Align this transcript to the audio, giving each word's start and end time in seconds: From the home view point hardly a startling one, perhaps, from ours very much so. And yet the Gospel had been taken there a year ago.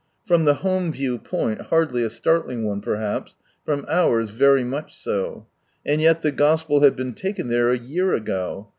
From 0.25 0.45
the 0.45 0.55
home 0.65 0.91
view 0.91 1.19
point 1.19 1.61
hardly 1.61 2.01
a 2.01 2.09
startling 2.09 2.63
one, 2.63 2.81
perhaps, 2.81 3.37
from 3.63 3.85
ours 3.87 4.31
very 4.31 4.63
much 4.63 4.97
so. 4.97 5.45
And 5.85 6.01
yet 6.01 6.23
the 6.23 6.31
Gospel 6.31 6.79
had 6.79 6.95
been 6.95 7.13
taken 7.13 7.49
there 7.49 7.69
a 7.69 7.77
year 7.77 8.15
ago. 8.15 8.69